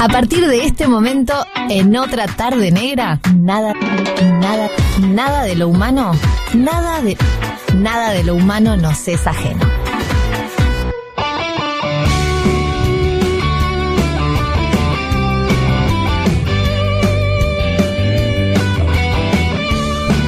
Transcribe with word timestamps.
A 0.00 0.06
partir 0.06 0.46
de 0.46 0.64
este 0.64 0.86
momento, 0.86 1.34
en 1.68 1.96
otra 1.96 2.28
tarde 2.28 2.70
negra, 2.70 3.20
nada, 3.34 3.74
nada, 4.40 4.70
nada 5.00 5.42
de 5.42 5.56
lo 5.56 5.66
humano, 5.66 6.12
nada 6.54 7.02
de, 7.02 7.16
nada 7.74 8.12
de 8.12 8.22
lo 8.22 8.36
humano 8.36 8.76
nos 8.76 9.08
es 9.08 9.26
ajeno. 9.26 9.66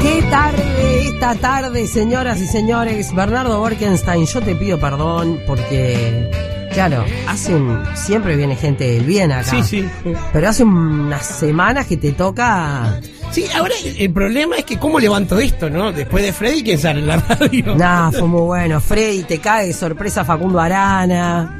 ¿Qué 0.02 0.22
tarde 0.30 1.04
esta 1.06 1.34
tarde, 1.36 1.86
señoras 1.86 2.40
y 2.40 2.48
señores? 2.48 3.14
Bernardo 3.14 3.60
Borkenstein, 3.60 4.26
yo 4.26 4.40
te 4.40 4.56
pido 4.56 4.80
perdón 4.80 5.40
porque, 5.46 6.28
claro, 6.72 7.04
hace 7.28 7.54
un, 7.54 7.82
siempre 7.94 8.36
viene 8.36 8.56
gente 8.56 8.84
del 8.84 9.04
bien 9.04 9.32
acá. 9.32 9.50
Sí, 9.50 9.62
sí. 9.62 9.88
Pero 10.32 10.48
hace 10.48 10.64
unas 10.64 11.24
semanas 11.24 11.86
que 11.86 11.96
te 11.96 12.12
toca. 12.12 13.00
Sí, 13.30 13.44
ahora 13.54 13.74
el, 13.84 14.12
problema 14.12 14.56
es 14.56 14.64
que 14.64 14.78
cómo 14.78 14.98
levanto 14.98 15.38
esto, 15.38 15.70
¿no? 15.70 15.92
Después 15.92 16.24
de 16.24 16.32
Freddy, 16.32 16.62
¿quién 16.62 16.78
sale 16.78 17.00
en 17.00 17.06
la 17.06 17.16
radio? 17.28 17.76
Nah, 17.76 18.10
fue 18.10 18.26
muy 18.26 18.42
bueno. 18.42 18.80
Freddy, 18.80 19.22
te 19.22 19.38
cae 19.38 19.68
de 19.68 19.72
sorpresa 19.72 20.24
Facundo 20.24 20.58
Arana. 20.58 21.59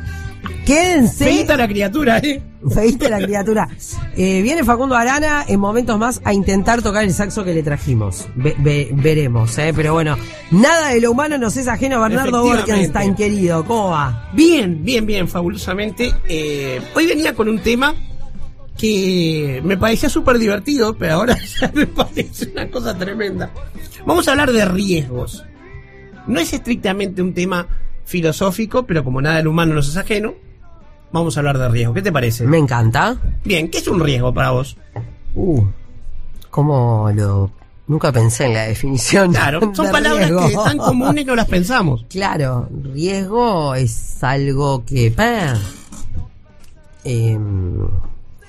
Quédense. 0.75 1.25
Feita 1.25 1.57
la 1.57 1.67
criatura, 1.67 2.19
¿eh? 2.19 2.41
Feíste 2.73 3.09
la 3.11 3.19
criatura. 3.19 3.69
Eh, 4.17 4.41
viene 4.43 4.63
Facundo 4.63 4.95
Arana 4.95 5.45
en 5.49 5.59
momentos 5.59 5.99
más 5.99 6.21
a 6.25 6.33
intentar 6.33 6.81
tocar 6.81 7.03
el 7.05 7.13
saxo 7.13 7.43
que 7.43 7.53
le 7.55 7.63
trajimos. 7.65 8.29
Ve- 8.37 8.55
ve- 8.59 8.89
veremos, 8.93 9.59
¿eh? 9.59 9.73
Pero 9.75 9.95
bueno, 9.95 10.17
nada 10.53 10.91
de 10.91 11.01
lo 11.01 11.11
humano 11.11 11.39
nos 11.39 11.57
es 11.57 11.67
ajeno 11.67 11.97
a 11.97 12.07
Bernardo. 12.09 12.45
Borkenstein, 12.45 13.17
querido. 13.17 13.65
¿Cómo 13.65 13.91
va? 13.91 14.31
Bien, 14.33 14.85
bien, 14.85 15.07
bien, 15.07 15.27
fabulosamente. 15.27 16.15
Eh, 16.29 16.81
hoy 16.95 17.07
venía 17.07 17.35
con 17.35 17.49
un 17.49 17.59
tema 17.59 17.93
que 18.79 19.61
me 19.65 19.77
parecía 19.77 20.09
súper 20.09 20.39
divertido, 20.39 20.97
pero 20.97 21.15
ahora 21.15 21.37
ya 21.61 21.71
me 21.75 21.87
parece 21.89 22.49
una 22.53 22.71
cosa 22.71 22.97
tremenda. 22.97 23.51
Vamos 24.07 24.29
a 24.29 24.31
hablar 24.31 24.53
de 24.53 24.65
riesgos. 24.67 25.45
No 26.29 26.39
es 26.39 26.53
estrictamente 26.53 27.23
un 27.23 27.35
tema 27.35 27.67
filosófico, 28.05 28.87
pero 28.87 29.03
como 29.03 29.21
nada 29.21 29.37
del 29.39 29.49
humano 29.49 29.75
nos 29.75 29.89
es 29.89 29.97
ajeno, 29.97 30.35
vamos 31.13 31.37
a 31.37 31.41
hablar 31.41 31.59
de 31.59 31.69
riesgos. 31.69 31.95
¿Qué 31.95 32.03
te 32.03 32.13
parece? 32.13 32.45
Me 32.47 32.59
encanta. 32.59 33.17
Bien, 33.45 33.71
¿qué 33.71 33.79
es 33.79 33.89
un 33.89 34.01
riesgo 34.01 34.33
para 34.35 34.51
vos? 34.51 34.77
Uh, 35.35 35.63
¿cómo 36.51 37.11
lo...? 37.15 37.51
Nunca 37.87 38.13
pensé 38.13 38.47
en 38.47 38.55
la 38.55 38.63
definición. 38.67 39.33
Claro, 39.33 39.61
son 39.75 39.87
de 39.87 39.91
palabras 39.93 40.29
riesgo. 40.31 40.49
que 40.49 40.55
tan 40.55 40.79
comunes 40.79 41.27
no 41.27 41.35
las 41.35 41.47
pensamos. 41.49 42.05
Claro, 42.09 42.69
riesgo 42.95 43.75
es 43.75 44.23
algo 44.23 44.85
que... 44.85 45.11
pa, 45.11 45.55
em, 47.05 47.79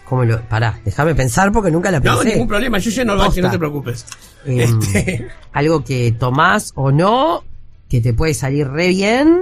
¿Cómo 0.08 0.26
lo...? 0.26 0.42
Pará, 0.42 0.80
déjame 0.84 1.16
pensar 1.16 1.52
porque 1.52 1.72
nunca 1.72 1.89
la 1.89 2.00
No, 2.00 2.17
pensé. 2.17 2.34
ningún 2.34 2.48
problema, 2.48 2.78
yo 2.80 2.92
lleno 2.92 3.14
el 3.14 3.20
bache, 3.20 3.30
Posta. 3.30 3.42
no 3.44 3.52
te 3.52 3.58
preocupes. 3.59 4.06
Em, 4.45 4.59
Este, 4.59 5.28
algo 5.54 5.84
que 5.84 6.12
tomás 6.12 6.72
o 6.76 6.92
no, 6.92 7.44
que 7.89 8.02
te 8.02 8.14
puede 8.14 8.34
salir 8.34 8.67
re 8.67 8.89
bien 8.89 9.42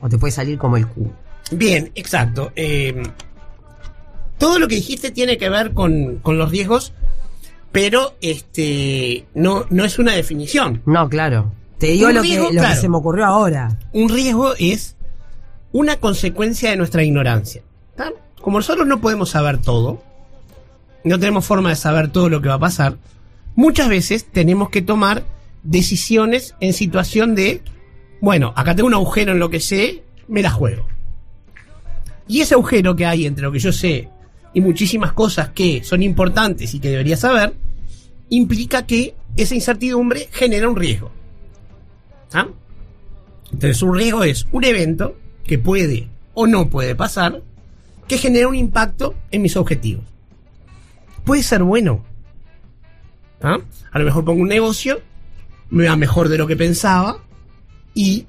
o 0.00 0.08
te 0.08 0.18
puede 0.18 0.32
salir 0.32 0.58
como 0.58 0.76
el 0.76 0.86
culo. 0.88 1.10
Bien, 1.50 1.90
exacto. 1.94 2.52
Eh, 2.56 3.02
todo 4.38 4.58
lo 4.58 4.68
que 4.68 4.76
dijiste 4.76 5.10
tiene 5.10 5.36
que 5.38 5.48
ver 5.48 5.72
con, 5.72 6.16
con 6.16 6.38
los 6.38 6.50
riesgos, 6.50 6.92
pero 7.72 8.14
este 8.20 9.26
no, 9.34 9.66
no 9.70 9.84
es 9.84 9.98
una 9.98 10.12
definición. 10.12 10.82
No, 10.86 11.08
claro. 11.08 11.52
Te 11.78 11.88
digo 11.88 12.10
lo, 12.10 12.22
riesgo, 12.22 12.48
que, 12.48 12.54
lo 12.54 12.60
claro. 12.60 12.74
que 12.74 12.80
se 12.80 12.88
me 12.88 12.96
ocurrió 12.96 13.26
ahora. 13.26 13.78
Un 13.92 14.08
riesgo 14.08 14.54
es 14.58 14.96
una 15.72 15.96
consecuencia 15.96 16.70
de 16.70 16.76
nuestra 16.76 17.02
ignorancia. 17.02 17.62
¿tá? 17.96 18.12
Como 18.40 18.58
nosotros 18.58 18.86
no 18.86 19.00
podemos 19.00 19.30
saber 19.30 19.58
todo, 19.58 20.02
no 21.04 21.18
tenemos 21.18 21.44
forma 21.44 21.70
de 21.70 21.76
saber 21.76 22.10
todo 22.10 22.28
lo 22.28 22.40
que 22.42 22.48
va 22.48 22.54
a 22.54 22.60
pasar, 22.60 22.96
muchas 23.54 23.88
veces 23.88 24.26
tenemos 24.30 24.70
que 24.70 24.82
tomar 24.82 25.24
decisiones 25.62 26.54
en 26.60 26.72
situación 26.72 27.34
de, 27.34 27.62
bueno, 28.20 28.52
acá 28.56 28.74
tengo 28.74 28.86
un 28.86 28.94
agujero 28.94 29.32
en 29.32 29.38
lo 29.38 29.50
que 29.50 29.60
sé, 29.60 30.02
me 30.28 30.42
la 30.42 30.50
juego. 30.50 30.86
Y 32.30 32.42
ese 32.42 32.54
agujero 32.54 32.94
que 32.94 33.06
hay 33.06 33.26
entre 33.26 33.42
lo 33.42 33.50
que 33.50 33.58
yo 33.58 33.72
sé 33.72 34.08
y 34.54 34.60
muchísimas 34.60 35.12
cosas 35.14 35.48
que 35.48 35.82
son 35.82 36.00
importantes 36.00 36.72
y 36.72 36.78
que 36.78 36.90
debería 36.90 37.16
saber, 37.16 37.54
implica 38.28 38.86
que 38.86 39.16
esa 39.36 39.56
incertidumbre 39.56 40.28
genera 40.30 40.68
un 40.68 40.76
riesgo. 40.76 41.10
¿Ah? 42.32 42.46
Entonces 43.46 43.82
un 43.82 43.96
riesgo 43.96 44.22
es 44.22 44.46
un 44.52 44.62
evento 44.62 45.18
que 45.42 45.58
puede 45.58 46.06
o 46.34 46.46
no 46.46 46.70
puede 46.70 46.94
pasar 46.94 47.42
que 48.06 48.16
genera 48.16 48.46
un 48.46 48.54
impacto 48.54 49.16
en 49.32 49.42
mis 49.42 49.56
objetivos. 49.56 50.04
Puede 51.24 51.42
ser 51.42 51.64
bueno. 51.64 52.04
¿Ah? 53.42 53.58
A 53.90 53.98
lo 53.98 54.04
mejor 54.04 54.24
pongo 54.24 54.42
un 54.42 54.48
negocio, 54.48 55.00
me 55.70 55.88
va 55.88 55.96
mejor 55.96 56.28
de 56.28 56.38
lo 56.38 56.46
que 56.46 56.54
pensaba 56.54 57.24
y 57.92 58.26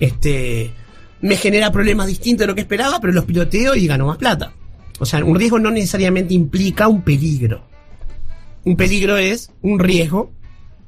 este 0.00 0.72
me 1.24 1.38
genera 1.38 1.72
problemas 1.72 2.06
distintos 2.06 2.40
de 2.40 2.48
lo 2.48 2.54
que 2.54 2.60
esperaba, 2.60 3.00
pero 3.00 3.14
los 3.14 3.24
piloteo 3.24 3.74
y 3.74 3.86
gano 3.86 4.06
más 4.06 4.18
plata. 4.18 4.52
O 4.98 5.06
sea, 5.06 5.24
un 5.24 5.34
riesgo 5.34 5.58
no 5.58 5.70
necesariamente 5.70 6.34
implica 6.34 6.86
un 6.86 7.00
peligro. 7.00 7.66
Un 8.64 8.76
peligro 8.76 9.16
es 9.16 9.50
un 9.62 9.78
riesgo 9.78 10.32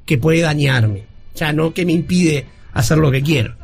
que 0.04 0.19
puede 0.19 0.42
dañarme. 0.42 1.06
O 1.34 1.38
sea, 1.38 1.54
no 1.54 1.72
que 1.72 1.86
me 1.86 1.92
impide 1.92 2.44
hacer 2.74 2.98
lo 2.98 3.10
que 3.10 3.22
quiero. 3.22 3.56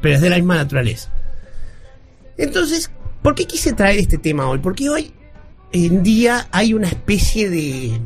Pero 0.00 0.14
es 0.14 0.22
de 0.22 0.30
la 0.30 0.36
misma 0.36 0.56
naturaleza. 0.56 1.12
Entonces, 2.38 2.90
¿por 3.20 3.34
qué 3.34 3.44
quise 3.44 3.74
traer 3.74 3.98
este 3.98 4.16
tema 4.16 4.48
hoy? 4.48 4.60
Porque 4.60 4.88
hoy 4.88 5.12
en 5.72 6.02
día 6.02 6.48
hay 6.52 6.72
una 6.72 6.88
especie 6.88 7.50
de 7.50 8.00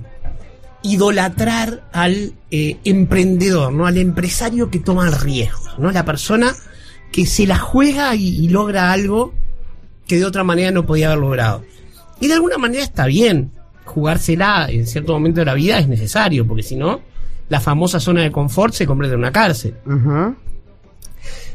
idolatrar 0.83 1.89
al 1.93 2.35
eh, 2.51 2.79
emprendedor, 2.83 3.73
¿no? 3.73 3.87
Al 3.87 3.97
empresario 3.97 4.71
que 4.71 4.81
toma 4.81 5.09
riesgos, 5.09 5.79
¿no? 5.79 5.93
La 5.93 6.05
persona 6.05 6.53
que 7.13 7.27
se 7.27 7.47
la 7.47 7.59
juega 7.59 8.15
y, 8.15 8.29
y 8.45 8.49
logra 8.49 8.93
algo 8.93 9.33
que 10.07 10.17
de 10.17 10.25
otra 10.25 10.45
manera 10.45 10.71
no 10.71 10.87
podía 10.87 11.09
haber 11.09 11.21
logrado. 11.21 11.65
Y 12.21 12.29
de 12.29 12.35
alguna 12.35 12.59
manera 12.59 12.83
está 12.83 13.07
bien. 13.07 13.53
Jugársela 13.85 14.67
en 14.71 14.87
cierto 14.87 15.13
momento 15.13 15.41
de 15.41 15.47
la 15.47 15.55
vida 15.55 15.79
es 15.79 15.89
necesario, 15.89 16.47
porque 16.47 16.63
si 16.63 16.77
no, 16.77 17.01
la 17.49 17.61
famosa 17.61 18.01
zona 18.01 18.23
de 18.23 18.31
confort 18.31 18.75
se 18.75 18.87
convierte 18.87 19.15
en 19.15 19.21
una 19.21 19.33
cárcel. 19.33 19.75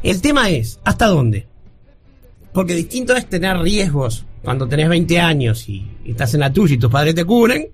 El 0.02 0.20
tema 0.20 0.50
es, 0.50 0.78
¿hasta 0.84 1.06
dónde? 1.06 1.46
Porque 2.52 2.74
distinto 2.74 3.14
es 3.16 3.28
tener 3.28 3.56
riesgos 3.58 4.24
cuando 4.42 4.68
tenés 4.68 4.88
20 4.88 5.20
años 5.20 5.68
y, 5.68 5.86
y 6.04 6.10
estás 6.10 6.34
en 6.34 6.40
la 6.40 6.52
tuya 6.52 6.74
y 6.74 6.78
tus 6.78 6.90
padres 6.90 7.14
te 7.14 7.24
cubren, 7.24 7.68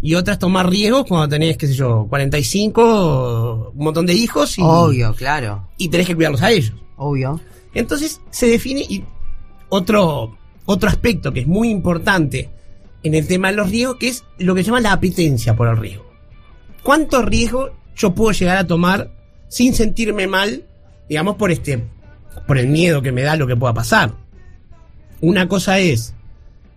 y 0.00 0.14
otras 0.16 0.38
tomar 0.38 0.68
riesgos 0.68 1.06
cuando 1.08 1.28
tenés, 1.28 1.56
qué 1.56 1.66
sé 1.66 1.72
yo, 1.74 2.06
45, 2.10 3.72
un 3.74 3.84
montón 3.84 4.04
de 4.06 4.12
hijos 4.12 4.58
y, 4.58 4.62
Obvio, 4.62 5.14
claro. 5.14 5.68
y 5.78 5.88
tenés 5.88 6.06
que 6.06 6.14
cuidarlos 6.14 6.42
a 6.42 6.50
ellos. 6.50 6.74
Obvio. 6.96 7.40
Entonces 7.74 8.20
se 8.30 8.46
define 8.46 8.80
y 8.80 9.04
otro, 9.68 10.36
otro 10.66 10.88
aspecto 10.88 11.32
que 11.32 11.40
es 11.40 11.46
muy 11.46 11.70
importante 11.70 12.50
en 13.02 13.14
el 13.14 13.26
tema 13.26 13.50
de 13.50 13.56
los 13.56 13.70
riesgos, 13.70 13.96
que 13.96 14.08
es 14.08 14.24
lo 14.38 14.54
que 14.54 14.62
se 14.62 14.66
llama 14.66 14.80
la 14.80 14.92
apetencia 14.92 15.54
por 15.54 15.68
el 15.68 15.76
riesgo. 15.76 16.10
¿Cuánto 16.82 17.22
riesgo 17.22 17.70
yo 17.96 18.14
puedo 18.14 18.32
llegar 18.32 18.56
a 18.56 18.66
tomar 18.66 19.10
sin 19.48 19.74
sentirme 19.74 20.26
mal, 20.26 20.64
digamos, 21.08 21.36
por 21.36 21.50
este, 21.50 21.84
por 22.46 22.58
el 22.58 22.68
miedo 22.68 23.02
que 23.02 23.12
me 23.12 23.22
da 23.22 23.36
lo 23.36 23.46
que 23.46 23.56
pueda 23.56 23.74
pasar? 23.74 24.12
Una 25.20 25.48
cosa 25.48 25.78
es, 25.78 26.14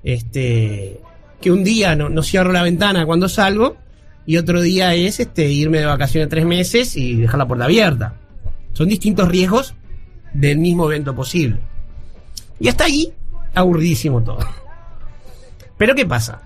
este, 0.04 1.00
que 1.42 1.52
un 1.52 1.64
día 1.64 1.96
no, 1.96 2.10
no 2.10 2.24
cierro 2.24 2.52
la 2.52 2.64
ventana 2.64 3.06
cuando 3.06 3.30
salgo, 3.30 3.78
y 4.26 4.38
otro 4.38 4.62
día 4.62 4.94
es, 4.94 5.20
este, 5.20 5.50
irme 5.50 5.80
de 5.80 5.86
vacaciones 5.86 6.30
tres 6.30 6.46
meses 6.46 6.98
y 6.98 7.16
dejar 7.16 7.38
la 7.38 7.48
puerta 7.48 7.66
abierta. 7.66 8.16
Son 8.74 8.90
distintos 8.90 9.30
riesgos 9.30 9.74
del 10.34 10.58
mismo 10.58 10.86
evento 10.92 11.16
posible. 11.16 11.60
Y 12.60 12.68
hasta 12.70 12.86
ahí, 12.86 13.14
aburridísimo 13.54 14.22
todo. 14.22 14.40
Pero 15.78 15.94
¿qué 15.96 16.06
pasa? 16.06 16.42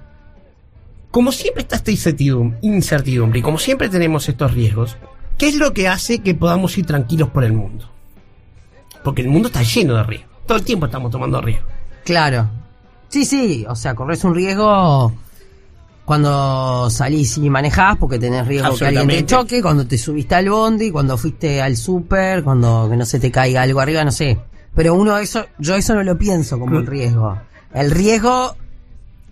Como 1.09 1.31
siempre 1.31 1.63
está 1.63 1.75
esta 1.77 1.91
incertidum- 1.91 2.57
incertidumbre 2.61 3.39
y 3.39 3.41
como 3.41 3.57
siempre 3.57 3.89
tenemos 3.89 4.27
estos 4.29 4.53
riesgos, 4.53 4.97
¿qué 5.37 5.49
es 5.49 5.55
lo 5.55 5.73
que 5.73 5.87
hace 5.87 6.19
que 6.19 6.33
podamos 6.35 6.77
ir 6.77 6.85
tranquilos 6.85 7.29
por 7.29 7.43
el 7.43 7.53
mundo? 7.53 7.89
Porque 9.03 9.21
el 9.21 9.29
mundo 9.29 9.47
está 9.47 9.63
lleno 9.63 9.95
de 9.95 10.03
riesgos. 10.03 10.29
Todo 10.45 10.57
el 10.57 10.63
tiempo 10.63 10.85
estamos 10.85 11.11
tomando 11.11 11.41
riesgos. 11.41 11.69
Claro. 12.05 12.49
Sí, 13.09 13.25
sí, 13.25 13.65
o 13.67 13.75
sea, 13.75 13.93
corres 13.95 14.23
un 14.23 14.33
riesgo 14.35 15.13
cuando 16.11 16.89
salís 16.89 17.37
y 17.37 17.49
manejás 17.49 17.95
porque 17.95 18.19
tenés 18.19 18.45
riesgo 18.45 18.75
que 18.75 18.85
alguien 18.85 19.07
te 19.07 19.25
choque, 19.25 19.61
cuando 19.61 19.87
te 19.87 19.97
subiste 19.97 20.35
al 20.35 20.49
bondi, 20.49 20.91
cuando 20.91 21.17
fuiste 21.17 21.61
al 21.61 21.77
súper, 21.77 22.43
cuando 22.43 22.89
que 22.89 22.97
no 22.97 23.05
se 23.05 23.17
te 23.17 23.31
caiga 23.31 23.61
algo 23.61 23.79
arriba, 23.79 24.03
no 24.03 24.11
sé. 24.11 24.37
Pero 24.75 24.93
uno 24.93 25.17
eso, 25.17 25.45
yo 25.57 25.75
eso 25.75 25.95
no 25.95 26.03
lo 26.03 26.17
pienso 26.17 26.59
como 26.59 26.75
un 26.75 26.85
riesgo. 26.85 27.37
El 27.73 27.91
riesgo 27.91 28.57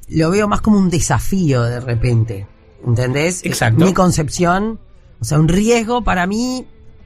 lo 0.08 0.30
veo 0.30 0.48
más 0.48 0.62
como 0.62 0.78
un 0.78 0.90
desafío 0.90 1.64
de 1.64 1.82
repente. 1.82 2.48
¿Entendés? 2.88 3.44
Exacto. 3.44 3.84
Mi 3.84 3.94
concepción, 3.94 4.80
o 5.20 5.26
sea, 5.26 5.38
un 5.38 5.50
riesgo 5.50 6.06
para 6.06 6.28
mí, 6.28 6.66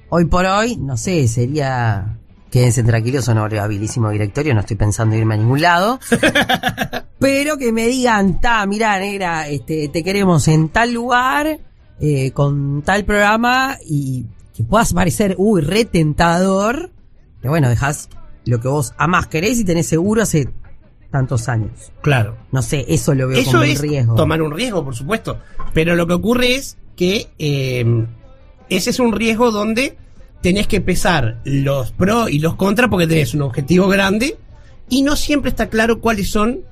hoy 0.09 0.25
por 0.25 0.45
hoy, 0.45 0.77
no 0.77 0.97
sé, 0.97 1.27
sería... 1.27 2.19
Quédense 2.51 2.83
tranquilos, 2.83 3.25
son 3.25 3.39
habilísimo 3.39 4.11
directorio, 4.11 4.53
no 4.53 4.59
estoy 4.59 4.77
pensando 4.77 5.15
irme 5.15 5.33
a 5.33 5.37
ningún 5.37 5.63
lado. 5.63 5.99
Pero 7.23 7.57
que 7.57 7.71
me 7.71 7.87
digan, 7.87 8.41
ta, 8.41 8.65
mira, 8.65 8.99
negra, 8.99 9.47
este, 9.47 9.87
te 9.87 10.03
queremos 10.03 10.45
en 10.49 10.67
tal 10.67 10.91
lugar, 10.91 11.57
eh, 12.01 12.31
con 12.31 12.81
tal 12.81 13.05
programa, 13.05 13.77
y 13.85 14.25
que 14.53 14.65
puedas 14.65 14.91
parecer, 14.91 15.35
uy, 15.37 15.61
retentador. 15.61 16.91
Pero 17.39 17.51
bueno, 17.51 17.69
dejas 17.69 18.09
lo 18.43 18.59
que 18.59 18.67
vos 18.67 18.93
amás 18.97 19.27
querés 19.27 19.57
y 19.57 19.63
tenés 19.63 19.87
seguro 19.87 20.21
hace 20.21 20.49
tantos 21.11 21.47
años. 21.47 21.93
Claro. 22.01 22.35
No 22.51 22.61
sé, 22.61 22.83
eso 22.89 23.15
lo 23.15 23.29
veo 23.29 23.39
Eso 23.39 23.51
como 23.51 23.63
es 23.63 23.79
un 23.79 23.87
riesgo. 23.87 24.15
tomar 24.15 24.41
un 24.41 24.51
riesgo, 24.51 24.83
por 24.83 24.93
supuesto. 24.93 25.39
Pero 25.73 25.95
lo 25.95 26.05
que 26.07 26.13
ocurre 26.15 26.55
es 26.55 26.77
que 26.97 27.29
eh, 27.39 28.05
ese 28.67 28.89
es 28.89 28.99
un 28.99 29.13
riesgo 29.13 29.49
donde 29.51 29.95
tenés 30.41 30.67
que 30.67 30.81
pesar 30.81 31.39
los 31.45 31.93
pros 31.93 32.29
y 32.29 32.39
los 32.39 32.55
contras 32.55 32.89
porque 32.89 33.07
tenés 33.07 33.33
un 33.33 33.43
objetivo 33.43 33.87
grande 33.87 34.37
y 34.89 35.03
no 35.03 35.15
siempre 35.15 35.51
está 35.51 35.69
claro 35.69 36.01
cuáles 36.01 36.29
son 36.29 36.65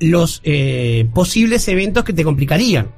los 0.00 0.40
eh, 0.44 1.08
posibles 1.14 1.68
eventos 1.68 2.04
que 2.04 2.12
te 2.12 2.24
complicarían. 2.24 2.88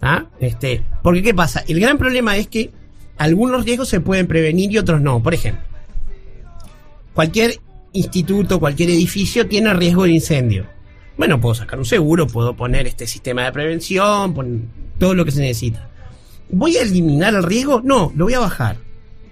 ¿Ah? 0.00 0.26
Este, 0.40 0.82
porque 1.02 1.22
¿qué 1.22 1.34
pasa? 1.34 1.62
El 1.68 1.78
gran 1.78 1.98
problema 1.98 2.36
es 2.36 2.48
que 2.48 2.70
algunos 3.18 3.66
riesgos 3.66 3.88
se 3.88 4.00
pueden 4.00 4.26
prevenir 4.26 4.72
y 4.72 4.78
otros 4.78 5.00
no. 5.00 5.22
Por 5.22 5.34
ejemplo, 5.34 5.62
cualquier 7.12 7.60
instituto, 7.92 8.58
cualquier 8.58 8.90
edificio 8.90 9.46
tiene 9.46 9.74
riesgo 9.74 10.04
de 10.04 10.12
incendio. 10.12 10.66
Bueno, 11.18 11.38
puedo 11.38 11.54
sacar 11.54 11.78
un 11.78 11.84
seguro, 11.84 12.26
puedo 12.26 12.56
poner 12.56 12.86
este 12.86 13.06
sistema 13.06 13.44
de 13.44 13.52
prevención, 13.52 14.70
todo 14.98 15.14
lo 15.14 15.26
que 15.26 15.32
se 15.32 15.42
necesita. 15.42 15.90
¿Voy 16.48 16.76
a 16.78 16.82
eliminar 16.82 17.34
el 17.34 17.42
riesgo? 17.42 17.82
No, 17.84 18.10
lo 18.16 18.24
voy 18.24 18.34
a 18.34 18.40
bajar. 18.40 18.78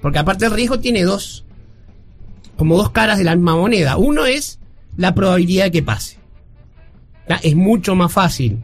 Porque 0.03 0.19
aparte 0.19 0.45
el 0.45 0.53
riesgo 0.53 0.79
tiene 0.81 1.03
dos, 1.03 1.47
como 2.57 2.77
dos 2.77 2.91
caras 2.91 3.17
de 3.17 3.25
la 3.25 3.35
misma 3.35 3.57
moneda. 3.57 3.97
Uno 3.97 4.27
es 4.27 4.59
la 4.99 5.15
probabilidad 5.15 5.65
de 5.65 5.71
que 5.71 5.83
pase. 5.83 6.18
Es 7.37 7.55
mucho 7.55 7.95
más 7.95 8.13
fácil 8.13 8.59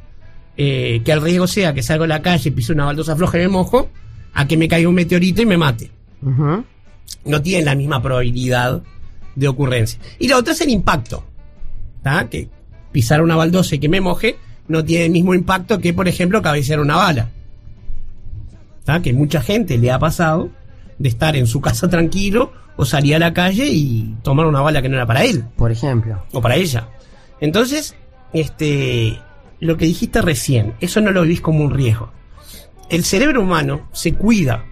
eh, 0.57 1.03
que 1.05 1.13
el 1.13 1.21
riesgo 1.21 1.47
sea 1.47 1.75
que 1.75 1.83
salgo 1.83 2.05
a 2.05 2.09
la 2.09 2.23
calle, 2.23 2.51
piso 2.53 2.73
una 2.73 2.87
baldosa 2.87 3.17
floja 3.17 3.39
y 3.39 3.43
me 3.43 3.49
mojo, 3.49 3.91
a 4.33 4.47
que 4.47 4.57
me 4.57 4.69
caiga 4.69 4.89
un 4.89 4.95
meteorito 4.95 5.43
y 5.43 5.47
me 5.47 5.57
mate 5.57 5.91
no 7.25 7.43
tienen 7.43 7.65
la 7.67 7.75
misma 7.75 8.03
probabilidad 8.03 8.83
de 9.35 9.49
ocurrencia. 9.49 9.99
Y 10.19 10.29
la 10.29 10.39
otra 10.39 10.53
es 10.53 10.61
el 10.61 10.71
impacto. 10.71 11.25
¿tá? 12.03 12.29
Que 12.29 12.49
pisar 12.93 13.23
una 13.23 13.37
baldosa 13.37 13.75
y 13.75 13.79
que 13.79 13.89
me 13.89 14.01
moje 14.01 14.37
no 14.69 14.85
tiene 14.85 15.07
el 15.07 15.11
mismo 15.11 15.35
impacto 15.35 15.79
que, 15.81 15.93
por 15.93 16.09
ejemplo, 16.09 16.41
cabecear 16.43 16.81
una 16.81 16.97
bala. 16.97 17.31
¿tá? 18.85 19.03
Que 19.03 19.13
mucha 19.13 19.41
gente 19.41 19.79
le 19.79 19.91
ha 19.91 19.99
pasado 19.99 20.51
de 20.99 21.09
estar 21.09 21.37
en 21.37 21.47
su 21.47 21.61
casa 21.61 21.89
tranquilo 21.89 22.53
o 22.77 22.85
salir 22.85 23.17
a 23.17 23.19
la 23.19 23.33
calle 23.33 23.67
y 23.67 24.17
tomar 24.23 24.47
una 24.47 24.61
bala 24.61 24.83
que 24.83 24.89
no 24.89 24.97
era 24.97 25.07
para 25.07 25.25
él 25.25 25.45
Por 25.57 25.71
ejemplo. 25.71 26.25
o 26.33 26.41
para 26.41 26.57
ella. 26.57 26.89
Entonces, 27.41 27.95
este, 28.35 29.19
lo 29.61 29.77
que 29.79 29.87
dijiste 29.87 30.21
recién, 30.21 30.75
eso 30.81 31.01
no 31.01 31.11
lo 31.11 31.23
vivís 31.23 31.41
como 31.41 31.65
un 31.65 31.71
riesgo. 31.71 32.11
El 32.91 33.05
cerebro 33.05 33.41
humano 33.41 33.89
se 33.93 34.13
cuida, 34.13 34.65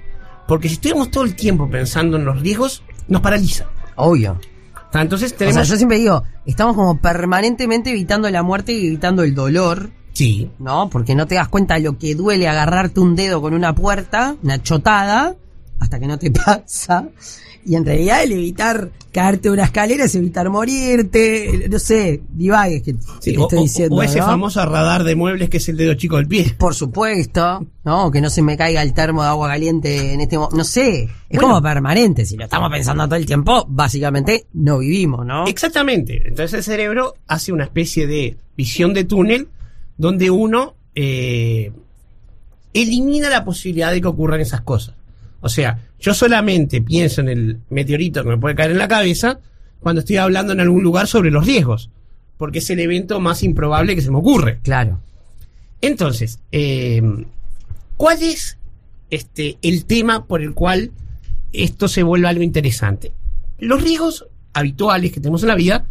porque 0.46 0.68
si 0.68 0.74
estuvimos 0.74 1.10
todo 1.10 1.24
el 1.24 1.34
tiempo 1.34 1.70
pensando 1.70 2.18
en 2.18 2.26
los 2.26 2.40
riesgos, 2.42 2.82
nos 3.08 3.22
paraliza. 3.22 3.66
Obvio. 3.96 4.38
Entonces 4.92 5.32
O 5.32 5.36
tenemos... 5.36 5.54
sea, 5.56 5.64
yo 5.64 5.76
siempre 5.78 5.98
digo, 5.98 6.22
estamos 6.44 6.76
como 6.76 7.00
permanentemente 7.00 7.90
evitando 7.90 8.28
la 8.28 8.42
muerte 8.42 8.72
y 8.72 8.86
evitando 8.88 9.22
el 9.22 9.34
dolor, 9.34 9.90
Sí, 10.12 10.50
¿no? 10.58 10.90
Porque 10.90 11.14
no 11.14 11.26
te 11.26 11.36
das 11.36 11.48
cuenta 11.48 11.76
de 11.76 11.80
lo 11.80 11.96
que 11.96 12.14
duele 12.14 12.46
agarrarte 12.46 13.00
un 13.00 13.16
dedo 13.16 13.40
con 13.40 13.54
una 13.54 13.74
puerta, 13.74 14.36
una 14.42 14.62
chotada, 14.62 15.36
hasta 15.82 15.98
que 16.00 16.06
no 16.06 16.18
te 16.18 16.30
pasa. 16.46 17.08
Y 17.64 17.76
en 17.76 17.86
realidad 17.86 18.24
el 18.24 18.32
evitar 18.32 18.90
caerte 19.12 19.42
de 19.48 19.52
una 19.52 19.62
escalera 19.62 20.04
es 20.04 20.14
evitar 20.16 20.50
morirte, 20.50 21.68
no 21.70 21.78
sé, 21.78 22.20
divagues 22.32 22.82
que, 22.82 22.94
que 22.94 23.00
sí, 23.20 23.32
te 23.32 23.38
o, 23.38 23.42
estoy 23.42 23.58
diciendo. 23.60 23.94
o 23.94 24.02
ese 24.02 24.18
¿no? 24.18 24.26
famoso 24.26 24.66
radar 24.66 25.04
de 25.04 25.14
muebles 25.14 25.48
que 25.48 25.58
es 25.58 25.68
el 25.68 25.76
dedo 25.76 25.94
chico 25.94 26.16
del 26.16 26.26
pie. 26.26 26.54
Por 26.58 26.74
supuesto, 26.74 27.64
¿no? 27.84 28.10
Que 28.10 28.20
no 28.20 28.30
se 28.30 28.42
me 28.42 28.56
caiga 28.56 28.82
el 28.82 28.92
termo 28.94 29.22
de 29.22 29.28
agua 29.28 29.46
caliente 29.46 30.12
en 30.12 30.20
este 30.22 30.38
momento. 30.38 30.56
No 30.56 30.64
sé, 30.64 31.04
es 31.04 31.10
Bueno. 31.30 31.48
como 31.48 31.62
permanente. 31.62 32.26
Si 32.26 32.36
lo 32.36 32.42
estamos 32.44 32.68
pensando 32.68 33.04
todo 33.04 33.14
el 33.14 33.26
tiempo, 33.26 33.64
básicamente 33.68 34.46
no 34.54 34.78
vivimos, 34.78 35.24
¿no? 35.24 35.46
Exactamente. 35.46 36.20
Entonces 36.26 36.54
el 36.54 36.64
cerebro 36.64 37.14
hace 37.28 37.52
una 37.52 37.62
especie 37.62 38.08
de 38.08 38.36
visión 38.56 38.92
de 38.92 39.04
túnel 39.04 39.46
donde 39.98 40.30
uno 40.30 40.74
eh, 40.96 41.70
elimina 42.74 43.28
la 43.28 43.44
posibilidad 43.44 43.92
de 43.92 44.00
que 44.00 44.08
ocurran 44.08 44.40
esas 44.40 44.62
cosas. 44.62 44.96
O 45.42 45.48
sea, 45.48 45.78
yo 45.98 46.14
solamente 46.14 46.80
pienso 46.80 47.20
en 47.20 47.28
el 47.28 47.58
meteorito 47.68 48.22
que 48.22 48.30
me 48.30 48.38
puede 48.38 48.54
caer 48.54 48.70
en 48.70 48.78
la 48.78 48.88
cabeza 48.88 49.40
cuando 49.80 50.00
estoy 50.00 50.16
hablando 50.16 50.52
en 50.52 50.60
algún 50.60 50.82
lugar 50.82 51.08
sobre 51.08 51.30
los 51.30 51.44
riesgos, 51.44 51.90
porque 52.38 52.60
es 52.60 52.70
el 52.70 52.78
evento 52.78 53.20
más 53.20 53.42
improbable 53.42 53.94
que 53.94 54.02
se 54.02 54.10
me 54.10 54.18
ocurre. 54.18 54.60
Claro. 54.62 55.00
Entonces, 55.80 56.38
eh, 56.52 57.02
¿cuál 57.96 58.22
es 58.22 58.56
este, 59.10 59.58
el 59.62 59.84
tema 59.84 60.26
por 60.26 60.42
el 60.42 60.54
cual 60.54 60.92
esto 61.52 61.88
se 61.88 62.04
vuelve 62.04 62.28
algo 62.28 62.44
interesante? 62.44 63.12
Los 63.58 63.82
riesgos 63.82 64.26
habituales 64.52 65.10
que 65.10 65.20
tenemos 65.20 65.42
en 65.42 65.48
la 65.48 65.56
vida 65.56 65.86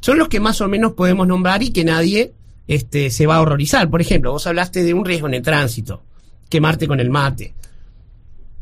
son 0.00 0.18
los 0.18 0.28
que 0.28 0.38
más 0.38 0.60
o 0.60 0.68
menos 0.68 0.92
podemos 0.92 1.26
nombrar 1.26 1.64
y 1.64 1.70
que 1.70 1.84
nadie 1.84 2.32
este, 2.68 3.10
se 3.10 3.26
va 3.26 3.36
a 3.36 3.40
horrorizar. 3.40 3.90
Por 3.90 4.00
ejemplo, 4.00 4.30
vos 4.30 4.46
hablaste 4.46 4.84
de 4.84 4.94
un 4.94 5.04
riesgo 5.04 5.26
en 5.26 5.34
el 5.34 5.42
tránsito, 5.42 6.04
quemarte 6.48 6.86
con 6.86 7.00
el 7.00 7.10
mate, 7.10 7.55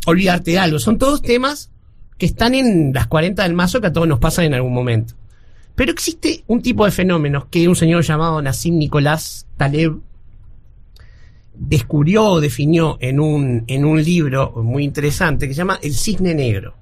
olvidarte 0.06 0.52
de 0.52 0.58
algo. 0.58 0.78
Son 0.78 0.98
todos 0.98 1.22
temas 1.22 1.70
que 2.18 2.26
están 2.26 2.54
en 2.54 2.92
las 2.92 3.06
40 3.06 3.42
del 3.42 3.54
mazo 3.54 3.80
que 3.80 3.88
a 3.88 3.92
todos 3.92 4.08
nos 4.08 4.18
pasan 4.18 4.46
en 4.46 4.54
algún 4.54 4.72
momento. 4.72 5.14
Pero 5.74 5.90
existe 5.90 6.44
un 6.46 6.62
tipo 6.62 6.84
de 6.84 6.92
fenómenos 6.92 7.46
que 7.46 7.66
un 7.68 7.74
señor 7.74 8.04
llamado 8.04 8.40
Nassim 8.40 8.78
Nicolás 8.78 9.46
Taleb 9.56 9.98
descubrió 11.54 12.24
o 12.24 12.40
definió 12.40 12.96
en 13.00 13.20
un, 13.20 13.64
en 13.66 13.84
un 13.84 14.02
libro 14.02 14.52
muy 14.62 14.84
interesante 14.84 15.48
que 15.48 15.54
se 15.54 15.58
llama 15.58 15.78
El 15.82 15.94
Cisne 15.94 16.34
Negro. 16.34 16.74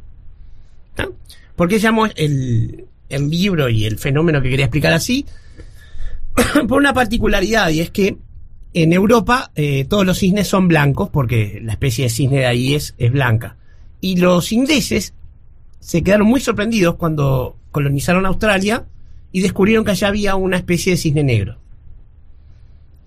¿Tá? 0.95 1.09
¿Por 1.57 1.69
qué 1.69 1.79
llamo 1.79 2.07
el, 2.07 2.87
el 3.09 3.31
libro 3.31 3.69
y 3.69 3.87
el 3.87 3.99
fenómeno 3.99 4.43
que 4.43 4.51
quería 4.51 4.67
explicar 4.67 4.93
así? 4.93 5.27
Por 6.69 6.79
una 6.79 6.95
particularidad, 6.95 7.71
y 7.71 7.81
es 7.81 7.91
que 7.91 8.17
en 8.75 8.93
Europa 8.93 9.51
eh, 9.55 9.85
todos 9.89 10.07
los 10.07 10.19
cisnes 10.19 10.49
son 10.49 10.69
blancos, 10.69 11.11
porque 11.11 11.61
la 11.63 11.73
especie 11.73 12.05
de 12.05 12.11
cisne 12.11 12.39
de 12.39 12.47
ahí 12.47 12.75
es, 12.75 12.95
blanca. 13.11 13.57
Y 14.01 14.17
los 14.17 14.51
ingleses 14.53 15.15
se 15.81 16.03
quedaron 16.03 16.27
muy 16.27 16.41
sorprendidos 16.41 16.95
cuando 16.97 17.57
colonizaron 17.71 18.27
Australia 18.27 18.85
y 19.31 19.41
descubrieron 19.41 19.85
que 19.85 19.91
allá 19.93 20.09
había 20.09 20.37
una 20.37 20.57
especie 20.57 20.93
de 20.93 20.97
cisne 20.97 21.23
negro. 21.23 21.59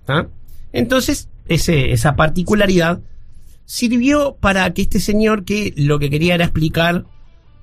¿Ah? 0.08 0.28
Entonces, 0.74 1.30
ese- 1.48 1.92
esa 1.92 2.16
particularidad 2.16 3.00
sirvió 3.66 4.36
para 4.40 4.72
que 4.74 4.84
este 4.84 5.00
señor, 5.00 5.44
que 5.46 5.74
lo 5.78 5.98
que 6.00 6.10
quería 6.10 6.36
era 6.36 6.46
explicar 6.46 7.06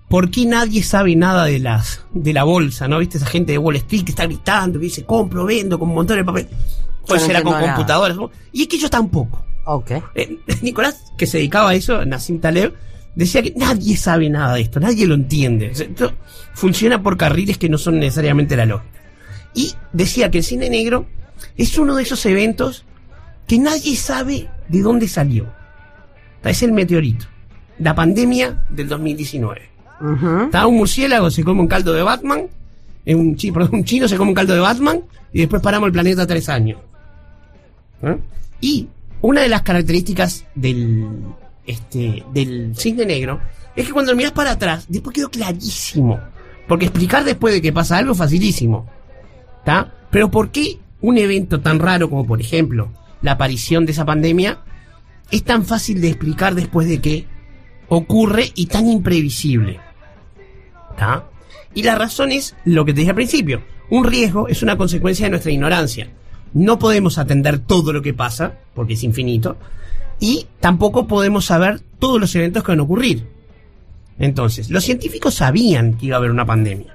por 0.08 0.30
qué 0.30 0.44
nadie 0.46 0.82
sabe 0.82 1.14
nada 1.16 1.44
de 1.44 1.58
las 1.58 2.04
de 2.12 2.32
la 2.32 2.44
bolsa, 2.44 2.88
¿no? 2.88 2.98
¿Viste 2.98 3.16
esa 3.18 3.26
gente 3.26 3.52
de 3.52 3.58
Wall 3.58 3.76
Street 3.76 4.04
que 4.04 4.10
está 4.10 4.26
gritando, 4.26 4.78
que 4.78 4.84
dice 4.86 5.04
compro, 5.04 5.44
vendo, 5.46 5.78
con 5.78 5.88
un 5.88 5.94
montón 5.94 6.16
de 6.18 6.24
papel? 6.24 6.48
Pues 7.06 7.22
no 7.22 7.30
era 7.30 7.42
con 7.42 7.52
nada. 7.52 7.74
computadoras. 7.74 8.16
Y 8.52 8.62
es 8.62 8.68
que 8.68 8.76
ellos 8.76 8.90
tampoco. 8.90 9.44
Ok. 9.64 9.90
Eh, 10.14 10.38
Nicolás, 10.62 11.12
que 11.16 11.26
se 11.26 11.38
dedicaba 11.38 11.70
a 11.70 11.74
eso, 11.74 12.04
Nassim 12.04 12.40
Taleb, 12.40 12.74
decía 13.14 13.42
que 13.42 13.52
nadie 13.56 13.96
sabe 13.96 14.28
nada 14.30 14.54
de 14.54 14.62
esto, 14.62 14.80
nadie 14.80 15.06
lo 15.06 15.14
entiende. 15.14 15.70
O 15.70 15.74
sea, 15.74 15.86
esto 15.86 16.12
funciona 16.54 17.02
por 17.02 17.16
carriles 17.16 17.58
que 17.58 17.68
no 17.68 17.78
son 17.78 17.98
necesariamente 18.00 18.56
la 18.56 18.66
lógica. 18.66 18.90
Y 19.54 19.72
decía 19.92 20.30
que 20.30 20.38
el 20.38 20.44
cine 20.44 20.70
negro 20.70 21.06
es 21.56 21.76
uno 21.78 21.94
de 21.96 22.02
esos 22.04 22.24
eventos 22.26 22.84
que 23.46 23.58
nadie 23.58 23.96
sabe 23.96 24.48
de 24.68 24.80
dónde 24.80 25.08
salió. 25.08 25.46
Es 26.44 26.62
el 26.62 26.72
meteorito. 26.72 27.26
La 27.78 27.94
pandemia 27.94 28.64
del 28.68 28.88
2019. 28.88 29.60
Ujú. 30.00 30.42
Está 30.44 30.66
un 30.66 30.76
murciélago, 30.76 31.30
se 31.30 31.44
come 31.44 31.60
un 31.60 31.68
caldo 31.68 31.92
de 31.92 32.02
Batman. 32.02 32.46
eh, 33.04 33.14
Un, 33.14 33.36
chi- 33.36 33.52
perdón, 33.52 33.70
un 33.74 33.84
chino 33.84 34.08
se 34.08 34.16
come 34.16 34.30
un 34.30 34.34
caldo 34.34 34.54
de 34.54 34.60
Batman. 34.60 35.00
Y 35.32 35.40
después 35.40 35.62
paramos 35.62 35.86
el 35.86 35.92
planeta 35.92 36.26
tres 36.26 36.48
años. 36.48 36.78
¿Eh? 38.02 38.18
Y 38.60 38.88
una 39.20 39.42
de 39.42 39.48
las 39.48 39.62
características 39.62 40.44
del, 40.54 41.08
este, 41.66 42.24
del 42.32 42.74
cisne 42.76 43.06
negro 43.06 43.40
es 43.76 43.86
que 43.86 43.92
cuando 43.92 44.12
lo 44.12 44.16
miras 44.16 44.32
para 44.32 44.52
atrás, 44.52 44.86
después 44.88 45.14
quedó 45.14 45.30
clarísimo. 45.30 46.20
Porque 46.66 46.86
explicar 46.86 47.24
después 47.24 47.54
de 47.54 47.62
que 47.62 47.72
pasa 47.72 47.98
algo 47.98 48.12
es 48.12 48.18
facilísimo. 48.18 48.86
¿Está? 49.58 49.92
Pero 50.10 50.30
¿por 50.30 50.50
qué 50.50 50.78
un 51.00 51.18
evento 51.18 51.60
tan 51.60 51.78
raro 51.78 52.10
como, 52.10 52.26
por 52.26 52.40
ejemplo, 52.40 52.92
la 53.22 53.32
aparición 53.32 53.86
de 53.86 53.92
esa 53.92 54.04
pandemia 54.04 54.60
es 55.30 55.44
tan 55.44 55.64
fácil 55.64 56.00
de 56.00 56.08
explicar 56.08 56.54
después 56.54 56.88
de 56.88 57.00
que 57.00 57.26
ocurre 57.88 58.52
y 58.54 58.66
tan 58.66 58.88
imprevisible? 58.88 59.80
¿Está? 60.90 61.28
Y 61.74 61.82
la 61.82 61.94
razón 61.94 62.32
es 62.32 62.54
lo 62.64 62.84
que 62.84 62.92
te 62.92 63.00
dije 63.00 63.10
al 63.10 63.16
principio. 63.16 63.62
Un 63.88 64.04
riesgo 64.04 64.48
es 64.48 64.62
una 64.62 64.76
consecuencia 64.76 65.26
de 65.26 65.30
nuestra 65.30 65.52
ignorancia. 65.52 66.10
No 66.54 66.78
podemos 66.78 67.18
atender 67.18 67.58
todo 67.58 67.92
lo 67.92 68.02
que 68.02 68.14
pasa, 68.14 68.58
porque 68.74 68.94
es 68.94 69.04
infinito, 69.04 69.56
y 70.20 70.46
tampoco 70.60 71.06
podemos 71.06 71.46
saber 71.46 71.80
todos 71.98 72.20
los 72.20 72.34
eventos 72.34 72.62
que 72.62 72.72
van 72.72 72.80
a 72.80 72.84
ocurrir. 72.84 73.26
Entonces, 74.18 74.70
los 74.70 74.84
científicos 74.84 75.34
sabían 75.34 75.94
que 75.94 76.06
iba 76.06 76.16
a 76.16 76.18
haber 76.18 76.30
una 76.30 76.46
pandemia. 76.46 76.94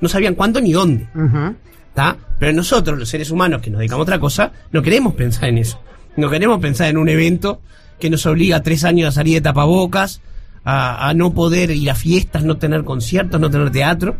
No 0.00 0.08
sabían 0.08 0.34
cuándo 0.34 0.60
ni 0.60 0.72
dónde. 0.72 1.08
Pero 2.38 2.52
nosotros, 2.52 2.98
los 2.98 3.08
seres 3.08 3.30
humanos 3.30 3.62
que 3.62 3.70
nos 3.70 3.78
dedicamos 3.78 4.02
a 4.02 4.02
otra 4.02 4.18
cosa, 4.18 4.52
no 4.72 4.82
queremos 4.82 5.14
pensar 5.14 5.48
en 5.48 5.58
eso. 5.58 5.80
No 6.16 6.28
queremos 6.28 6.60
pensar 6.60 6.88
en 6.88 6.98
un 6.98 7.08
evento 7.08 7.60
que 8.00 8.10
nos 8.10 8.26
obliga 8.26 8.56
a 8.56 8.62
tres 8.62 8.84
años 8.84 9.08
a 9.08 9.12
salir 9.12 9.34
de 9.34 9.40
tapabocas, 9.42 10.20
a, 10.64 11.08
a 11.08 11.14
no 11.14 11.32
poder 11.32 11.70
ir 11.70 11.90
a 11.90 11.94
fiestas, 11.94 12.42
no 12.44 12.58
tener 12.58 12.84
conciertos, 12.84 13.40
no 13.40 13.48
tener 13.48 13.70
teatro. 13.70 14.16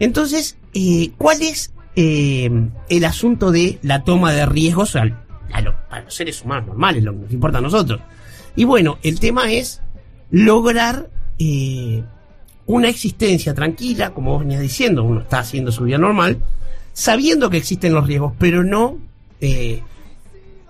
Entonces, 0.00 0.56
eh, 0.74 1.12
¿cuál 1.18 1.42
es 1.42 1.72
eh, 1.96 2.50
el 2.88 3.04
asunto 3.04 3.50
de 3.50 3.78
la 3.82 4.04
toma 4.04 4.32
de 4.32 4.46
riesgos 4.46 4.96
al- 4.96 5.18
los 6.04 6.14
seres 6.14 6.42
humanos 6.42 6.66
normales, 6.68 7.02
lo 7.04 7.12
que 7.12 7.18
nos 7.18 7.32
importa 7.32 7.58
a 7.58 7.60
nosotros? 7.60 8.00
Y 8.56 8.64
bueno, 8.64 8.98
el 9.02 9.20
tema 9.20 9.50
es 9.52 9.80
lograr 10.30 11.10
eh, 11.38 12.02
una 12.66 12.88
existencia 12.88 13.52
tranquila, 13.54 14.10
como 14.14 14.32
vos 14.32 14.40
venías 14.40 14.60
diciendo, 14.60 15.04
uno 15.04 15.20
está 15.20 15.40
haciendo 15.40 15.72
su 15.72 15.84
vida 15.84 15.98
normal, 15.98 16.38
sabiendo 16.92 17.50
que 17.50 17.56
existen 17.58 17.92
los 17.94 18.06
riesgos, 18.06 18.32
pero 18.38 18.62
no 18.64 18.98
eh, 19.40 19.82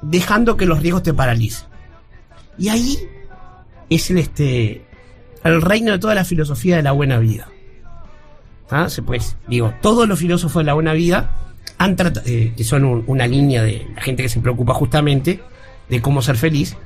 dejando 0.03 0.57
que 0.57 0.67
los 0.67 0.81
riesgos 0.81 1.03
te 1.03 1.15
paralicen. 1.15 1.67
Y 2.59 2.69
ahí 2.69 2.99
es 3.91 4.11
el, 4.11 4.19
este, 4.19 4.85
el 5.45 5.63
reino 5.63 5.93
de 5.93 5.99
toda 5.99 6.15
la 6.15 6.25
filosofía 6.25 6.77
de 6.77 6.83
la 6.83 6.93
buena 6.93 7.19
vida. 7.19 7.49
¿Ah? 8.73 8.89
Se 8.89 9.03
pues, 9.03 9.37
digo, 9.47 9.73
todos 9.83 10.09
los 10.09 10.19
filósofos 10.19 10.61
de 10.63 10.65
la 10.65 10.73
buena 10.75 10.95
vida 10.95 11.31
han 11.79 11.95
tratado, 11.95 12.27
eh, 12.27 12.55
que 12.57 12.65
son 12.65 12.85
un- 12.85 13.05
una 13.07 13.27
línea 13.27 13.63
de 13.63 13.87
la 13.95 14.01
gente 14.03 14.23
que 14.23 14.29
se 14.31 14.41
preocupa 14.41 14.73
justamente 14.73 15.41
de 15.91 16.01
cómo 16.01 16.23
ser 16.23 16.37
feliz, 16.37 16.77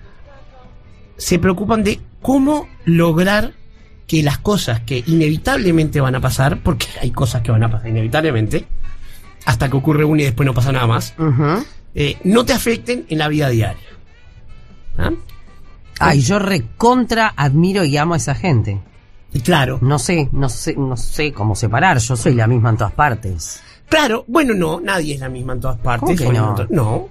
se 1.16 1.38
preocupan 1.38 1.85
de 1.85 2.00
cómo 2.21 2.69
lograr 2.85 3.52
que 4.07 4.23
las 4.23 4.38
cosas 4.38 4.81
que 4.81 5.02
inevitablemente 5.07 6.00
van 6.00 6.14
a 6.16 6.21
pasar, 6.21 6.59
porque 6.62 6.87
hay 7.00 7.11
cosas 7.12 7.43
que 7.43 7.50
van 7.52 7.62
a 7.62 7.71
pasar 7.71 7.88
inevitablemente, 7.88 8.66
hasta 9.45 9.69
que 9.71 9.76
ocurre 9.76 10.05
una 10.05 10.23
y 10.23 10.25
después 10.25 10.45
no 10.47 10.55
pasa 10.55 10.73
nada 10.73 10.87
más, 10.88 11.14
eh, 11.95 12.16
no 12.25 12.45
te 12.45 12.52
afecten 12.52 13.07
en 13.09 13.19
la 13.19 13.28
vida 13.28 13.49
diaria. 13.49 13.83
¿Ah? 14.99 15.11
Ay, 16.00 16.21
yo 16.21 16.38
recontra 16.38 17.33
admiro 17.37 17.85
y 17.85 17.97
amo 17.97 18.14
a 18.14 18.16
esa 18.19 18.35
gente. 18.35 18.81
Y 19.33 19.40
claro, 19.40 19.78
No 19.83 19.99
sé, 19.99 20.28
no 20.33 20.49
sé, 20.49 20.75
no 20.76 20.97
sé 20.97 21.33
cómo 21.33 21.54
separar. 21.54 21.99
Yo 21.99 22.16
soy 22.16 22.35
la 22.35 22.47
misma 22.47 22.71
en 22.71 22.76
todas 22.78 22.92
partes. 22.95 23.61
claro, 23.88 24.25
bueno, 24.28 24.54
no, 24.54 24.80
nadie 24.80 25.14
es 25.14 25.21
la 25.21 25.28
misma 25.28 25.52
en 25.54 25.61
todas 25.61 25.78
partes. 25.78 26.18
¿Cómo 26.18 26.30
que 26.33 26.38
no? 26.38 26.54
to- 26.54 26.66
no, 26.71 27.09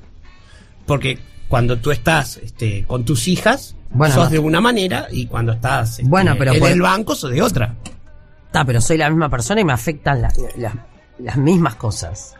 porque 0.86 1.20
cuando 1.48 1.78
tú 1.78 1.92
estás 1.92 2.38
este, 2.38 2.84
con 2.86 3.06
tus 3.06 3.28
hijas, 3.28 3.76
Bueno, 3.92 4.14
sos 4.16 4.26
no. 4.26 4.30
de 4.32 4.40
una 4.40 4.60
manera 4.62 5.08
y 5.12 5.28
cuando 5.28 5.54
estás 5.54 5.92
este, 6.00 6.04
Bueno, 6.10 6.36
pero 6.38 6.54
en 6.54 6.60
por- 6.60 6.70
el 6.72 6.82
banco 6.82 7.16
sos 7.16 7.32
de 7.32 7.42
otra. 7.42 7.76
Está, 8.48 8.66
pero 8.66 8.82
soy 8.82 8.98
la 8.98 9.10
misma 9.10 9.30
persona 9.30 9.62
y 9.62 9.66
me 9.66 9.74
afectan 9.74 10.22
la- 10.22 10.34
la- 10.58 10.86
las 11.20 11.38
mismas 11.38 11.76
cosas. 11.76 12.34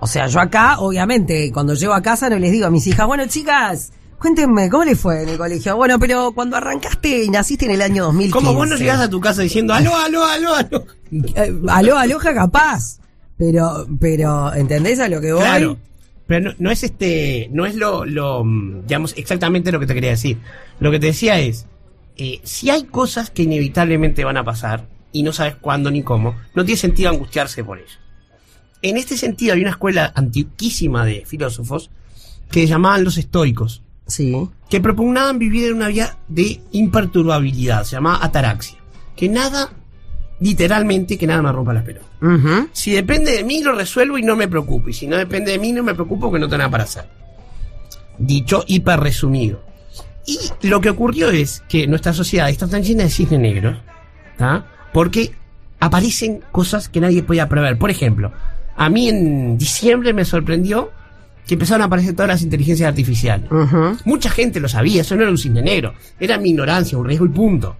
O 0.00 0.06
sea, 0.06 0.26
yo 0.26 0.40
acá, 0.40 0.78
obviamente, 0.80 1.50
cuando 1.52 1.74
llego 1.74 1.94
a 1.94 2.02
casa 2.02 2.28
no 2.28 2.38
les 2.38 2.50
digo 2.52 2.66
a 2.66 2.70
mis 2.70 2.86
hijas, 2.86 3.06
bueno, 3.06 3.24
chicas, 3.26 3.92
cuéntenme, 4.22 4.70
¿cómo 4.70 4.84
les 4.84 4.98
fue 4.98 5.24
en 5.24 5.30
el 5.30 5.36
colegio? 5.36 5.76
Bueno, 5.76 5.98
pero 5.98 6.30
cuando 6.32 6.56
arrancaste 6.56 7.24
y 7.24 7.28
naciste 7.28 7.64
en 7.64 7.72
el 7.72 7.82
año 7.82 8.04
2015. 8.04 8.32
Como 8.32 8.54
vos 8.54 8.68
no 8.68 8.76
llegás 8.76 9.00
a 9.00 9.10
tu 9.10 9.20
casa 9.20 9.42
diciendo, 9.42 9.74
aló, 9.74 9.94
aló, 9.96 10.24
aló, 10.24 10.54
aló. 10.54 10.86
Eh, 11.10 11.60
aló, 11.68 11.98
aloja 11.98 12.32
capaz. 12.32 13.00
Pero, 13.36 13.86
pero, 14.00 14.54
¿entendés 14.54 15.00
a 15.00 15.08
lo 15.08 15.20
que 15.20 15.32
voy? 15.32 15.42
Claro. 15.42 15.76
Pero 16.28 16.50
no, 16.50 16.54
no 16.58 16.70
es 16.70 16.84
este, 16.84 17.48
no 17.52 17.66
es 17.66 17.74
lo, 17.74 18.04
lo, 18.04 18.44
digamos, 18.86 19.12
exactamente 19.16 19.72
lo 19.72 19.80
que 19.80 19.86
te 19.86 19.94
quería 19.94 20.10
decir. 20.10 20.38
Lo 20.78 20.92
que 20.92 21.00
te 21.00 21.06
decía 21.06 21.40
es, 21.40 21.66
eh, 22.16 22.40
si 22.44 22.70
hay 22.70 22.84
cosas 22.84 23.30
que 23.30 23.42
inevitablemente 23.42 24.24
van 24.24 24.36
a 24.36 24.44
pasar 24.44 24.86
y 25.10 25.24
no 25.24 25.32
sabes 25.32 25.56
cuándo 25.56 25.90
ni 25.90 26.04
cómo, 26.04 26.36
no 26.54 26.64
tiene 26.64 26.78
sentido 26.78 27.10
angustiarse 27.10 27.64
por 27.64 27.78
ello. 27.78 27.98
En 28.82 28.96
este 28.96 29.16
sentido 29.16 29.54
hay 29.54 29.62
una 29.62 29.70
escuela 29.70 30.12
antiquísima 30.14 31.04
de 31.04 31.24
filósofos 31.26 31.90
que 32.50 32.66
llamaban 32.68 33.02
los 33.02 33.18
estoicos, 33.18 33.82
Sí. 34.06 34.48
que 34.68 34.80
propugnaban 34.80 35.38
vivir 35.38 35.68
en 35.68 35.74
una 35.76 35.88
vida 35.88 36.18
de 36.28 36.60
imperturbabilidad, 36.72 37.84
se 37.84 37.96
llamaba 37.96 38.24
ataraxia. 38.24 38.78
Que 39.16 39.28
nada, 39.28 39.70
literalmente, 40.40 41.16
que 41.16 41.26
nada 41.26 41.42
me 41.42 41.52
rompa 41.52 41.72
las 41.72 41.84
pelotas. 41.84 42.08
Si 42.72 42.92
depende 42.92 43.32
de 43.32 43.44
mí, 43.44 43.62
lo 43.62 43.74
resuelvo 43.74 44.18
y 44.18 44.22
no 44.22 44.36
me 44.36 44.48
preocupo. 44.48 44.88
Y 44.88 44.92
si 44.92 45.06
no 45.06 45.16
depende 45.16 45.52
de 45.52 45.58
mí, 45.58 45.72
no 45.72 45.82
me 45.82 45.94
preocupo 45.94 46.28
porque 46.28 46.40
no 46.40 46.46
tengo 46.46 46.58
nada 46.58 46.70
para 46.70 46.84
hacer. 46.84 47.04
Dicho 48.18 48.64
hiper 48.66 49.00
resumido. 49.00 49.62
Y 50.26 50.38
lo 50.68 50.80
que 50.80 50.90
ocurrió 50.90 51.30
es 51.30 51.62
que 51.68 51.86
nuestra 51.86 52.12
sociedad 52.12 52.48
está 52.48 52.68
tan 52.68 52.82
llena 52.82 53.04
de 53.04 53.10
cisnes 53.10 53.40
negros, 53.40 53.78
¿tá? 54.36 54.66
porque 54.92 55.32
aparecen 55.80 56.42
cosas 56.52 56.88
que 56.88 57.00
nadie 57.00 57.22
podía 57.22 57.48
prever. 57.48 57.76
Por 57.78 57.90
ejemplo, 57.90 58.32
a 58.76 58.88
mí 58.88 59.08
en 59.08 59.58
diciembre 59.58 60.12
me 60.12 60.24
sorprendió 60.24 60.90
que 61.46 61.54
empezaron 61.54 61.82
a 61.82 61.86
aparecer 61.86 62.14
todas 62.14 62.28
las 62.28 62.42
inteligencias 62.42 62.88
artificiales. 62.88 63.50
Mucha 64.04 64.30
gente 64.30 64.60
lo 64.60 64.68
sabía, 64.68 65.02
eso 65.02 65.16
no 65.16 65.22
era 65.22 65.30
un 65.30 65.38
cisne 65.38 65.62
negro, 65.62 65.94
era 66.20 66.38
mi 66.38 66.50
ignorancia, 66.50 66.96
un 66.98 67.06
riesgo 67.06 67.26
y 67.26 67.30
punto. 67.30 67.76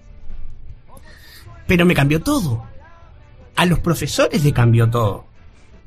Pero 1.67 1.85
me 1.85 1.93
cambió 1.93 2.21
todo. 2.21 2.63
A 3.55 3.65
los 3.65 3.79
profesores 3.79 4.43
le 4.43 4.51
cambió 4.51 4.89
todo. 4.89 5.25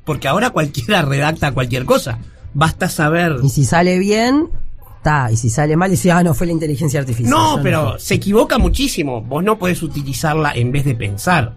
Porque 0.05 0.27
ahora 0.27 0.49
cualquiera 0.51 1.01
redacta 1.01 1.51
cualquier 1.51 1.85
cosa. 1.85 2.19
Basta 2.53 2.89
saber. 2.89 3.37
Y 3.43 3.49
si 3.49 3.65
sale 3.65 3.99
bien, 3.99 4.49
está. 4.97 5.31
Y 5.31 5.37
si 5.37 5.49
sale 5.49 5.75
mal, 5.75 5.91
dice, 5.91 6.11
ah, 6.11 6.23
no, 6.23 6.33
fue 6.33 6.47
la 6.47 6.53
inteligencia 6.53 6.99
artificial. 6.99 7.29
No, 7.29 7.59
pero 7.61 7.99
se 7.99 8.15
equivoca 8.15 8.57
muchísimo. 8.57 9.21
Vos 9.21 9.43
no 9.43 9.59
podés 9.59 9.83
utilizarla 9.83 10.53
en 10.55 10.71
vez 10.71 10.85
de 10.85 10.95
pensar. 10.95 11.53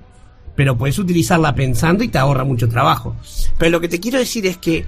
Pero 0.56 0.76
podés 0.76 0.98
utilizarla 0.98 1.54
pensando 1.54 2.04
y 2.04 2.08
te 2.08 2.18
ahorra 2.18 2.44
mucho 2.44 2.68
trabajo. 2.68 3.16
Pero 3.56 3.70
lo 3.70 3.80
que 3.80 3.88
te 3.88 4.00
quiero 4.00 4.18
decir 4.18 4.46
es 4.46 4.58
que 4.58 4.84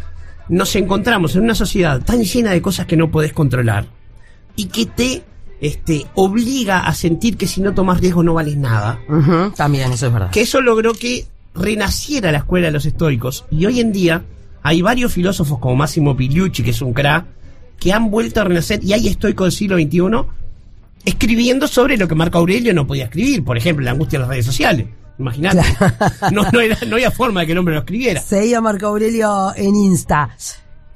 nos 0.49 0.75
encontramos 0.77 1.35
en 1.37 1.43
una 1.43 1.55
sociedad 1.55 2.03
tan 2.03 2.23
llena 2.23 2.51
de 2.51 2.63
cosas 2.63 2.87
que 2.87 2.97
no 2.97 3.11
podés 3.11 3.33
controlar 3.33 3.87
y 4.57 4.67
que 4.67 4.87
te 4.87 5.23
este, 5.61 6.07
obliga 6.15 6.81
a 6.81 6.95
sentir 6.95 7.37
que 7.37 7.47
si 7.47 7.61
no 7.61 7.73
tomas 7.73 8.01
riesgo 8.01 8.23
no 8.23 8.35
vales 8.35 8.57
nada. 8.57 8.99
También, 9.57 9.93
eso 9.93 10.09
es 10.09 10.13
verdad. 10.13 10.31
Que 10.31 10.43
eso 10.43 10.61
logró 10.61 10.93
que 10.93 11.27
renaciera 11.55 12.33
la 12.33 12.39
escuela 12.39 12.67
de 12.67 12.73
los 12.73 12.85
estoicos. 12.85 13.45
Y 13.51 13.67
hoy 13.67 13.81
en 13.81 13.93
día 13.93 14.25
hay 14.63 14.83
varios 14.83 15.13
filósofos 15.13 15.59
como 15.59 15.77
Máximo 15.77 16.17
Pigliucci, 16.17 16.63
que 16.63 16.71
es 16.71 16.83
un 16.83 16.93
crack, 16.93 17.27
que 17.79 17.93
han 17.93 18.11
vuelto 18.11 18.41
a 18.41 18.45
renacer 18.45 18.83
y 18.83 18.93
hay 18.93 19.09
estoicos 19.09 19.47
del 19.47 19.53
siglo 19.53 19.77
XXI 19.77 20.29
escribiendo 21.05 21.67
sobre 21.67 21.97
lo 21.97 22.07
que 22.07 22.15
Marco 22.15 22.39
Aurelio 22.39 22.73
no 22.75 22.87
podía 22.87 23.05
escribir. 23.05 23.45
Por 23.45 23.57
ejemplo, 23.57 23.85
la 23.85 23.93
angustia 23.93 24.19
de 24.19 24.21
las 24.23 24.31
redes 24.31 24.47
sociales. 24.47 24.87
Imagínate. 25.23 25.63
No, 26.33 26.43
no, 26.53 26.61
era- 26.61 26.79
no 26.87 26.97
había 26.97 27.11
forma 27.11 27.41
de 27.41 27.47
que 27.47 27.53
el 27.53 27.59
hombre 27.59 27.75
lo 27.75 27.81
escribiera. 27.81 28.21
Seguía 28.21 28.61
Marco 28.61 28.87
Aurelio 28.89 29.53
en 29.57 29.75
Insta. 29.75 30.37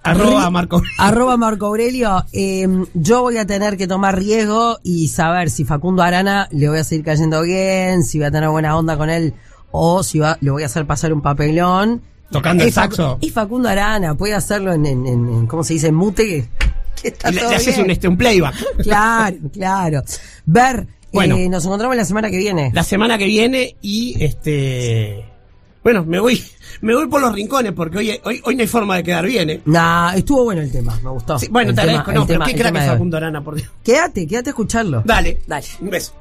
Arroba 0.02 0.50
Marco 0.50 0.76
Aurelio. 0.76 0.96
Arroba 0.98 1.36
Marco 1.36 1.66
Aurelio. 1.66 2.24
eh, 2.32 2.68
yo 2.94 3.22
voy 3.22 3.38
a 3.38 3.46
tener 3.46 3.76
que 3.76 3.86
tomar 3.88 4.16
riesgo 4.16 4.78
y 4.84 5.08
saber 5.08 5.50
si 5.50 5.64
Facundo 5.64 6.02
Arana 6.02 6.48
le 6.52 6.68
voy 6.68 6.78
a 6.78 6.84
seguir 6.84 7.04
cayendo 7.04 7.42
bien, 7.42 8.04
si 8.04 8.18
voy 8.18 8.26
a 8.28 8.30
tener 8.30 8.48
buena 8.50 8.76
onda 8.76 8.96
con 8.96 9.10
él 9.10 9.34
o 9.72 10.02
si 10.04 10.18
va, 10.20 10.38
le 10.40 10.50
voy 10.50 10.62
a 10.62 10.66
hacer 10.66 10.86
pasar 10.86 11.12
un 11.12 11.22
papelón. 11.22 12.02
Tocando 12.30 12.62
el 12.64 12.72
saxo. 12.72 13.18
Y 13.20 13.30
Facundo 13.30 13.68
Arana 13.68 14.14
puede 14.14 14.34
hacerlo 14.34 14.72
en, 14.72 14.86
en, 14.86 15.06
en- 15.06 15.28
en- 15.28 15.46
¿cómo 15.46 15.64
se 15.64 15.74
dice? 15.74 15.88
En 15.88 15.94
mute. 15.96 16.48
Que 17.00 17.08
está 17.08 17.28
Y 17.30 17.34
le, 17.34 17.40
todo 17.40 17.50
le 17.50 17.56
haces 17.56 17.76
un, 17.78 17.90
este, 17.90 18.08
un 18.08 18.16
playback. 18.16 18.54
Claro, 18.82 19.36
claro. 19.52 20.02
Ver, 20.46 20.86
Bueno. 21.16 21.36
eh, 21.36 21.48
nos 21.48 21.64
encontramos 21.64 21.96
la 21.96 22.04
semana 22.04 22.30
que 22.30 22.38
viene. 22.38 22.70
La 22.72 22.84
semana 22.84 23.18
que 23.18 23.24
viene 23.26 23.76
y 23.82 24.16
este. 24.22 25.24
Bueno, 25.82 26.04
me 26.04 26.18
voy, 26.18 26.42
me 26.80 26.94
voy 26.94 27.06
por 27.06 27.20
los 27.20 27.32
rincones 27.32 27.72
porque 27.72 27.98
hoy, 27.98 28.20
hoy, 28.24 28.40
hoy 28.44 28.56
no 28.56 28.60
hay 28.62 28.66
forma 28.66 28.96
de 28.96 29.04
quedar 29.04 29.24
bien, 29.24 29.50
¿eh? 29.50 29.60
Nah, 29.66 30.14
estuvo 30.14 30.42
bueno 30.44 30.60
el 30.62 30.70
tema, 30.72 30.98
me 31.02 31.10
gustó. 31.10 31.38
Sí, 31.38 31.46
bueno, 31.48 31.70
El 31.70 31.76
te 31.76 31.82
tema- 31.82 31.92
agradezco, 32.00 32.10
el 32.10 32.16
no, 32.16 32.26
pero 32.26 32.34
tema- 32.38 32.44
qué 32.46 32.50
el 32.52 32.56
crack 32.56 32.68
tema 32.68 32.78
es 32.80 32.84
de 32.86 32.90
hoy. 32.90 32.94
Facundo 32.96 33.16
Arana, 33.18 33.44
por 33.44 33.54
Dios. 33.54 33.68
Quédate, 33.84 34.26
quédate 34.26 34.48
a 34.48 34.52
escucharlo. 34.52 35.02
Dale, 35.04 35.38
Dale. 35.46 35.66
Un 35.80 35.90
beso. 35.90 36.12